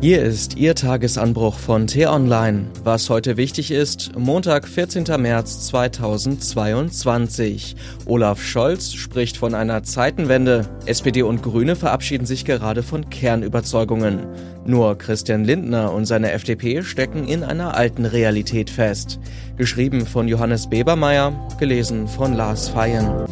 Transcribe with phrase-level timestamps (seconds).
[0.00, 2.66] Hier ist Ihr Tagesanbruch von T-Online.
[2.84, 5.06] Was heute wichtig ist, Montag, 14.
[5.20, 7.74] März 2022.
[8.06, 10.68] Olaf Scholz spricht von einer Zeitenwende.
[10.86, 14.24] SPD und Grüne verabschieden sich gerade von Kernüberzeugungen.
[14.64, 19.18] Nur Christian Lindner und seine FDP stecken in einer alten Realität fest.
[19.56, 23.26] Geschrieben von Johannes Bebermeier, gelesen von Lars Feyen.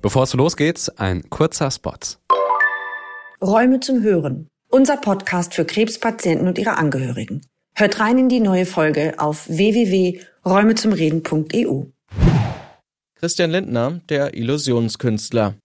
[0.00, 1.90] Bevor es losgeht, ein kurzer Spot.
[3.42, 4.46] Räume zum Hören.
[4.70, 7.44] Unser Podcast für Krebspatienten und ihre Angehörigen.
[7.74, 11.86] Hört rein in die neue Folge auf www.räumezumreden.eu.
[13.16, 15.56] Christian Lindner, der Illusionskünstler.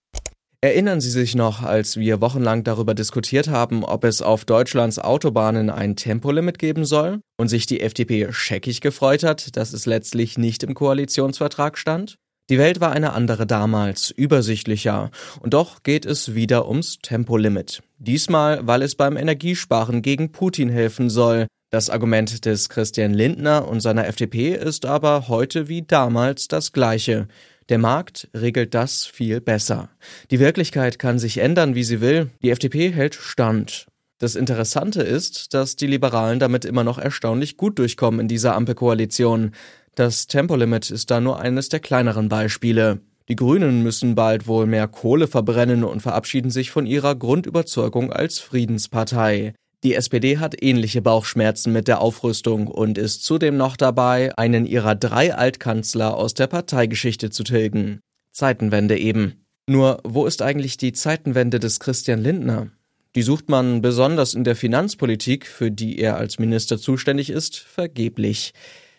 [0.60, 5.70] Erinnern Sie sich noch, als wir wochenlang darüber diskutiert haben, ob es auf Deutschlands Autobahnen
[5.70, 10.64] ein Tempolimit geben soll und sich die FDP scheckig gefreut hat, dass es letztlich nicht
[10.64, 12.16] im Koalitionsvertrag stand?
[12.50, 17.82] Die Welt war eine andere damals, übersichtlicher, und doch geht es wieder ums Tempolimit.
[17.96, 21.46] Diesmal, weil es beim Energiesparen gegen Putin helfen soll.
[21.70, 27.28] Das Argument des Christian Lindner und seiner FDP ist aber heute wie damals das gleiche.
[27.70, 29.88] Der Markt regelt das viel besser.
[30.30, 32.30] Die Wirklichkeit kann sich ändern, wie sie will.
[32.42, 33.86] Die FDP hält Stand.
[34.24, 39.50] Das Interessante ist, dass die Liberalen damit immer noch erstaunlich gut durchkommen in dieser Ampelkoalition.
[39.96, 43.02] Das Tempolimit ist da nur eines der kleineren Beispiele.
[43.28, 48.38] Die Grünen müssen bald wohl mehr Kohle verbrennen und verabschieden sich von ihrer Grundüberzeugung als
[48.38, 49.52] Friedenspartei.
[49.82, 54.94] Die SPD hat ähnliche Bauchschmerzen mit der Aufrüstung und ist zudem noch dabei, einen ihrer
[54.94, 58.00] drei Altkanzler aus der Parteigeschichte zu tilgen.
[58.32, 59.44] Zeitenwende eben.
[59.68, 62.70] Nur, wo ist eigentlich die Zeitenwende des Christian Lindner?
[63.16, 68.52] Die sucht man besonders in der Finanzpolitik, für die er als Minister zuständig ist, vergeblich.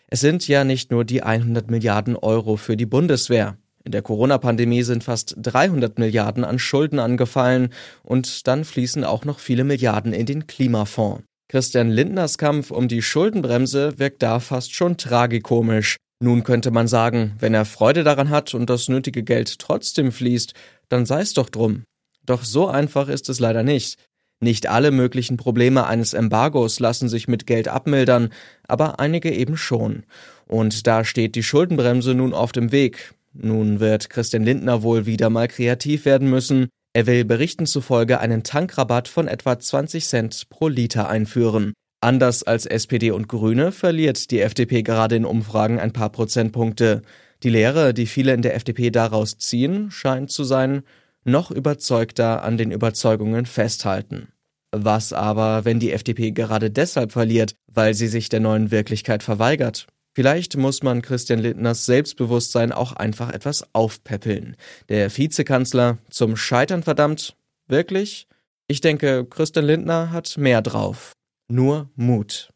[0.08, 3.58] Es sind ja nicht nur die 100 Milliarden Euro für die Bundeswehr.
[3.84, 7.68] In der Corona-Pandemie sind fast 300 Milliarden an Schulden angefallen
[8.02, 11.22] und dann fließen auch noch viele Milliarden in den Klimafonds.
[11.48, 15.98] Christian Lindners Kampf um die Schuldenbremse wirkt da fast schon tragikomisch.
[16.20, 20.54] Nun könnte man sagen, wenn er Freude daran hat und das nötige Geld trotzdem fließt,
[20.88, 21.84] dann sei es doch drum.
[22.26, 23.98] Doch so einfach ist es leider nicht.
[24.40, 28.30] Nicht alle möglichen Probleme eines Embargos lassen sich mit Geld abmildern,
[28.68, 30.04] aber einige eben schon.
[30.46, 33.14] Und da steht die Schuldenbremse nun auf dem Weg.
[33.32, 36.68] Nun wird Christian Lindner wohl wieder mal kreativ werden müssen.
[36.92, 41.72] Er will Berichten zufolge einen Tankrabatt von etwa 20 Cent pro Liter einführen.
[42.00, 47.02] Anders als SPD und Grüne verliert die FDP gerade in Umfragen ein paar Prozentpunkte.
[47.42, 50.82] Die Lehre, die viele in der FDP daraus ziehen, scheint zu sein,
[51.26, 54.28] noch überzeugter an den Überzeugungen festhalten.
[54.72, 59.86] Was aber, wenn die FDP gerade deshalb verliert, weil sie sich der neuen Wirklichkeit verweigert?
[60.14, 64.56] Vielleicht muss man Christian Lindners Selbstbewusstsein auch einfach etwas aufpäppeln.
[64.88, 67.36] Der Vizekanzler zum Scheitern verdammt?
[67.68, 68.26] Wirklich?
[68.66, 71.12] Ich denke, Christian Lindner hat mehr drauf.
[71.48, 72.50] Nur Mut.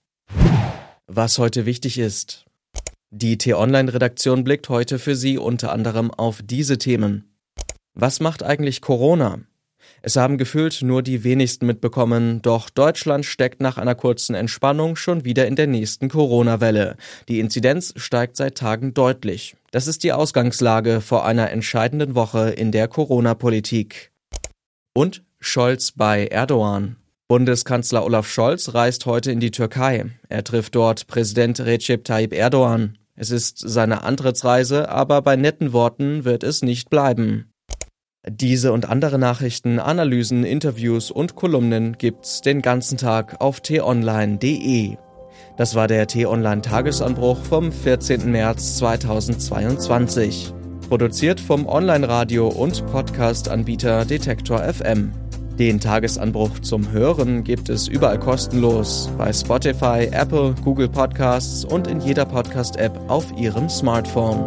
[1.06, 2.46] Was heute wichtig ist.
[3.10, 7.29] Die T-Online-Redaktion blickt heute für Sie unter anderem auf diese Themen.
[7.94, 9.40] Was macht eigentlich Corona?
[10.02, 15.24] Es haben gefühlt nur die wenigsten mitbekommen, doch Deutschland steckt nach einer kurzen Entspannung schon
[15.24, 16.96] wieder in der nächsten Corona-Welle.
[17.28, 19.56] Die Inzidenz steigt seit Tagen deutlich.
[19.72, 24.10] Das ist die Ausgangslage vor einer entscheidenden Woche in der Corona-Politik.
[24.94, 26.96] Und Scholz bei Erdogan.
[27.28, 30.06] Bundeskanzler Olaf Scholz reist heute in die Türkei.
[30.28, 32.98] Er trifft dort Präsident Recep Tayyip Erdogan.
[33.14, 37.49] Es ist seine Antrittsreise, aber bei netten Worten wird es nicht bleiben.
[38.28, 44.96] Diese und andere Nachrichten, Analysen, Interviews und Kolumnen gibt's den ganzen Tag auf t-online.de.
[45.56, 48.30] Das war der T-Online Tagesanbruch vom 14.
[48.30, 50.52] März 2022.
[50.88, 55.12] Produziert vom Online-Radio und Podcast-Anbieter Detektor FM.
[55.58, 62.00] Den Tagesanbruch zum Hören gibt es überall kostenlos bei Spotify, Apple, Google Podcasts und in
[62.00, 64.46] jeder Podcast-App auf Ihrem Smartphone.